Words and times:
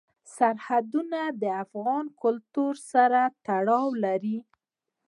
سرحدونه 0.35 1.19
د 1.41 1.43
افغان 1.63 2.05
کلتور 2.23 2.73
سره 2.91 3.21
تړاو 3.45 3.87
لري. 4.03 4.37